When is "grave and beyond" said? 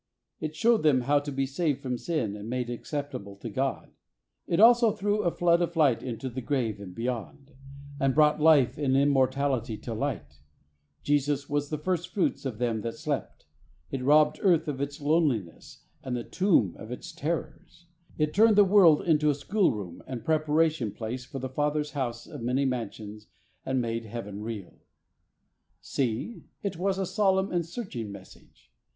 6.41-7.51